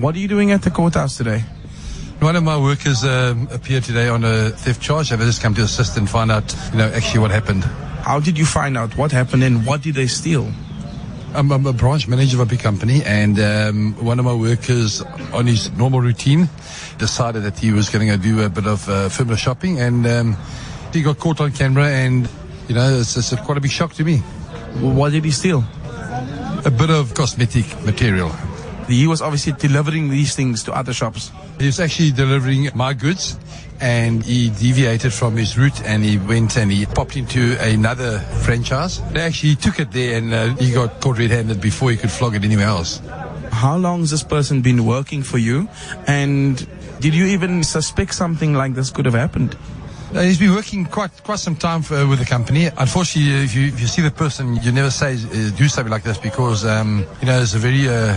[0.00, 1.44] What are you doing at the courthouse today?
[2.20, 5.12] One of my workers um, appeared today on a theft charge.
[5.12, 7.64] I've just come to assist and find out, you know, actually what happened.
[8.02, 10.50] How did you find out what happened and what did they steal?
[11.34, 15.02] I'm, I'm a branch manager of a big company, and um, one of my workers,
[15.34, 16.48] on his normal routine,
[16.96, 20.36] decided that he was going to do a bit of uh, further shopping, and um,
[20.94, 22.26] he got caught on camera, and
[22.68, 24.16] you know, it's, it's quite a big shock to me.
[24.80, 25.62] What did he steal?
[26.64, 28.32] A bit of cosmetic material.
[28.90, 31.30] He was obviously delivering these things to other shops.
[31.58, 33.38] He was actually delivering my goods
[33.80, 39.00] and he deviated from his route and he went and he popped into another franchise.
[39.12, 42.34] They actually took it there and uh, he got caught red-handed before he could flog
[42.34, 43.00] it anywhere else.
[43.50, 45.68] How long has this person been working for you?
[46.06, 46.66] And
[47.00, 49.56] did you even suspect something like this could have happened?
[50.14, 52.66] Uh, he's been working quite quite some time for, with the company.
[52.66, 56.02] Unfortunately, if you, if you see the person, you never say uh, do something like
[56.02, 58.16] this because um, you know it's a very uh,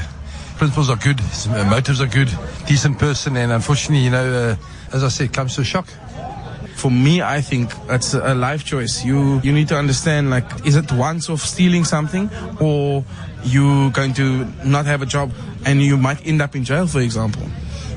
[0.58, 2.30] principles are good, his motives are good,
[2.68, 5.88] decent person, and unfortunately, you know, uh, as I said, comes to shock.
[6.76, 9.06] For me, I think it's a life choice.
[9.06, 13.06] You you need to understand like, is it once of stealing something, or
[13.44, 15.32] you going to not have a job
[15.66, 17.44] and you might end up in jail, for example.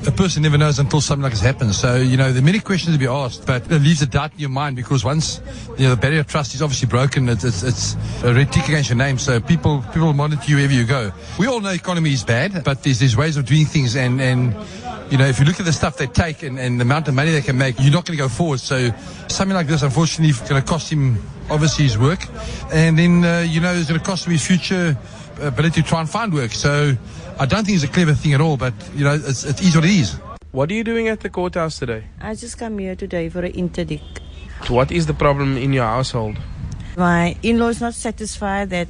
[0.07, 1.77] A person never knows until something like this happens.
[1.77, 4.31] So, you know, there are many questions to be asked, but it leaves a doubt
[4.31, 5.41] in your mind because once,
[5.77, 8.69] you know, the barrier of trust is obviously broken, it's, it's, it's a red tick
[8.69, 9.19] against your name.
[9.19, 11.11] So people, people monitor you wherever you go.
[11.37, 14.55] We all know economy is bad, but there's, there's ways of doing things and, and,
[15.11, 17.13] you know, if you look at the stuff they take and, and the amount of
[17.13, 18.61] money they can make, you're not going to go forward.
[18.61, 18.91] So
[19.27, 22.25] something like this, unfortunately, is going to cost him obviously his work.
[22.71, 24.97] And then, uh, you know, it's going to cost him his future
[25.41, 26.51] ability to try and find work.
[26.51, 26.95] So
[27.39, 29.75] I don't think it's a clever thing at all, but, you know, it's, it is
[29.75, 30.13] what it is.
[30.51, 32.05] What are you doing at the courthouse today?
[32.19, 34.21] I just come here today for an interdict.
[34.69, 36.37] What is the problem in your household?
[36.97, 38.87] My in-laws not satisfied that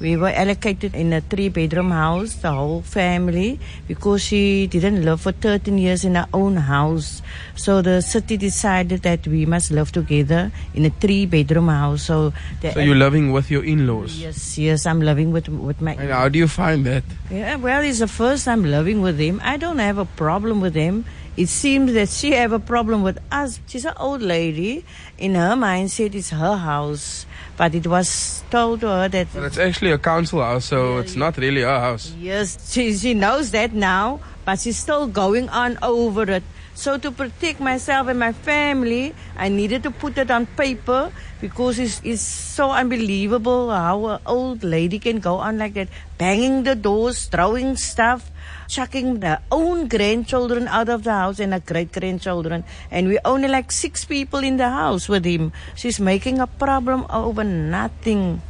[0.00, 5.32] we were allocated in a three-bedroom house, the whole family, because she didn't live for
[5.32, 7.20] 13 years in her own house.
[7.54, 12.04] So the city decided that we must live together in a three-bedroom house.
[12.04, 12.32] So,
[12.62, 14.18] so you're living with your in-laws?
[14.18, 15.92] Yes, yes, I'm living with with my.
[15.92, 17.04] And how do you find that?
[17.30, 19.42] Yeah, well, it's the first time living with them.
[19.44, 21.04] I don't have a problem with them.
[21.36, 23.60] It seems that she have a problem with us.
[23.66, 24.84] She's an old lady.
[25.18, 27.26] In her mindset, it's her house
[27.56, 29.28] but it was told to her that.
[29.32, 32.12] But it's actually a council house, so it's not really her house.
[32.18, 36.42] Yes, she, she knows that now, but she's still going on over it.
[36.74, 41.78] So to protect myself and my family, I needed to put it on paper because
[41.78, 45.88] it's, it's so unbelievable how an old lady can go on like that,
[46.18, 48.32] banging the doors, throwing stuff
[48.72, 52.64] chucking their own grandchildren out of the house and her great grandchildren.
[52.90, 55.52] And we only like six people in the house with him.
[55.76, 58.40] She's making a problem over nothing.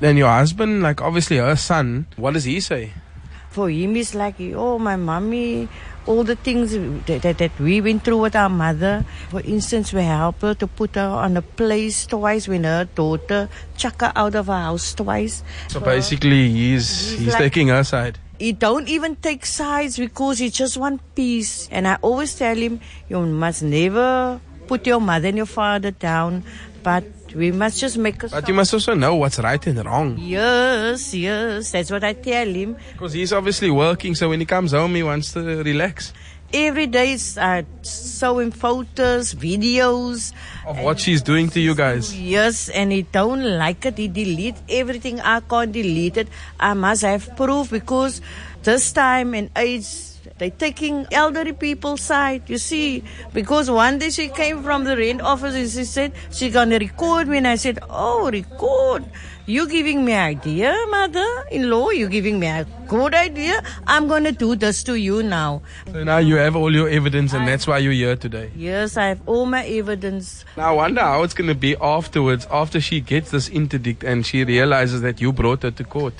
[0.00, 2.92] Then your husband, like obviously her son, what does he say?
[3.54, 5.68] For him, he's like, oh, my mommy,
[6.06, 6.72] all the things
[7.06, 9.06] that, that, that, we went through with our mother.
[9.30, 13.48] For instance, we helped her to put her on a place twice when her daughter
[13.76, 15.44] chuck her out of her house twice.
[15.68, 18.18] So basically, he's he's, he's like, taking her side.
[18.40, 21.68] He don't even take sides because he just want peace.
[21.70, 26.42] And I always tell him, you must never put your mother and your father down,
[26.82, 28.28] but we must just make a.
[28.28, 30.16] But you must also know what's right and wrong.
[30.18, 32.76] Yes, yes, that's what I tell him.
[32.92, 36.12] Because he's obviously working, so when he comes home, he wants to relax.
[36.52, 40.32] Every day, I uh, showing photos, videos
[40.64, 42.16] of what she's doing to you guys.
[42.16, 43.98] Yes, and he don't like it.
[43.98, 45.20] He delete everything.
[45.20, 46.28] I can't delete it.
[46.60, 48.20] I must have proof because
[48.62, 53.04] this time and age they're taking elderly people's side, you see.
[53.32, 57.28] Because one day she came from the rent office and she said she's gonna record
[57.28, 59.04] me and I said, Oh, record.
[59.46, 61.90] You giving me idea, mother-in-law?
[61.90, 63.62] You giving me a good idea?
[63.86, 65.60] I'm gonna do this to you now.
[65.92, 68.50] So now you have all your evidence and I, that's why you're here today.
[68.56, 70.46] Yes, I have all my evidence.
[70.56, 74.44] Now I wonder how it's gonna be afterwards, after she gets this interdict and she
[74.44, 76.14] realizes that you brought her to court.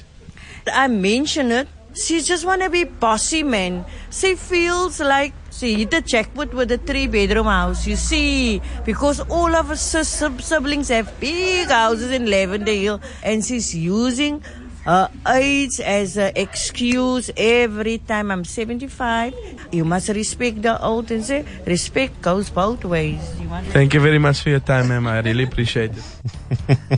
[0.71, 3.85] I mention it she just want to be bossy, man.
[4.11, 8.61] She feels like she hit the jackpot with a three bedroom house, you see.
[8.85, 14.43] Because all of her siblings have big houses in Lavender Hill, and she's using
[14.85, 18.31] her age as an excuse every time.
[18.31, 19.35] I'm 75.
[19.73, 23.23] You must respect the old and say respect goes both ways.
[23.41, 25.07] You Thank you very much for your time, ma'am.
[25.07, 26.05] I really appreciate it.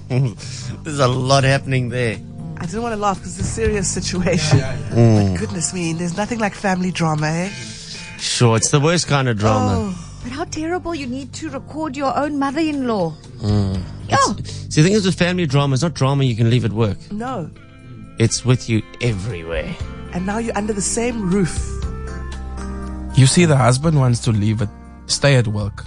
[0.82, 2.18] There's a lot happening there.
[2.58, 4.58] I didn't want to laugh because it's a serious situation.
[4.58, 5.32] Mm.
[5.32, 7.48] But goodness me, there's nothing like family drama, eh?
[8.18, 9.74] Sure, it's the worst kind of drama.
[9.76, 10.18] Oh.
[10.22, 13.14] But how terrible you need to record your own mother-in-law.
[13.38, 13.82] Mm.
[14.12, 14.36] Oh.
[14.44, 16.98] See, the thing is with family drama, it's not drama you can leave at work.
[17.12, 17.50] No.
[18.18, 19.76] It's with you everywhere.
[20.12, 21.76] And now you're under the same roof
[23.16, 24.68] You see, the husband wants to leave it,
[25.06, 25.84] stay at work.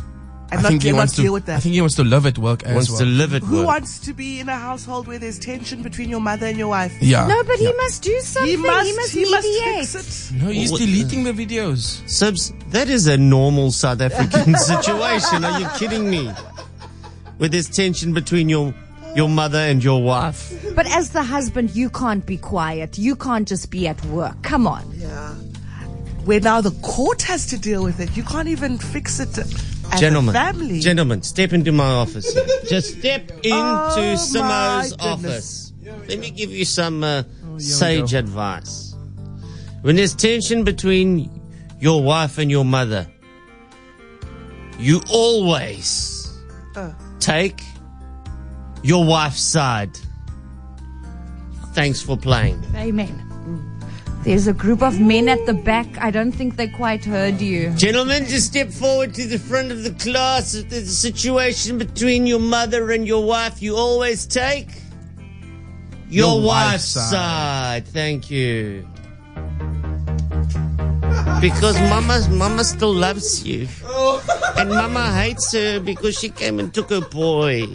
[0.51, 1.21] And I not, think he wants not to.
[1.21, 1.57] deal with that.
[1.57, 2.99] I think he wants to live at work as Wants well.
[2.99, 3.67] to live at Who work.
[3.67, 6.91] wants to be in a household where there's tension between your mother and your wife?
[7.01, 7.27] yeah.
[7.27, 8.49] No, but he must do something.
[8.49, 9.87] He must, he must he must mediate.
[9.87, 10.35] fix it.
[10.41, 12.01] No, he's What- deleting the videos.
[12.09, 15.43] Subs, that is a normal South African situation.
[15.45, 16.31] Are you kidding me?
[17.37, 18.73] With this tension between your
[19.15, 20.51] your mother and your wife.
[20.75, 22.97] But as the husband, you can't be quiet.
[22.97, 24.41] You can't just be at work.
[24.43, 24.83] Come on.
[24.95, 25.33] Yeah.
[26.25, 28.15] Where now the court has to deal with it.
[28.15, 29.33] You can't even fix it
[29.91, 30.79] as Gentlemen, family.
[30.79, 32.33] gentlemen, step into my office.
[32.69, 35.73] Just step into Oh, Simo's office.
[36.07, 38.95] Let me give you some uh, we sage advice.
[39.81, 41.29] When there's tension between
[41.79, 43.07] your wife and your mother,
[44.77, 46.31] you always
[46.75, 46.91] Uh.
[47.19, 47.61] take
[48.83, 49.97] your wife's side.
[51.73, 52.61] Thanks for playing.
[52.75, 53.25] Amen.
[54.23, 55.87] There's a group of men at the back.
[55.99, 57.71] I don't think they quite heard you.
[57.71, 60.53] Gentlemen, just step forward to the front of the class.
[60.55, 64.67] If there's a situation between your mother and your wife, you always take
[66.09, 67.11] your, Your wife's, wife's side.
[67.11, 67.87] side.
[67.87, 68.85] Thank you.
[71.41, 73.67] Because mama, mama still loves you.
[73.85, 74.21] Oh.
[74.57, 77.67] And mama hates her because she came and took her boy.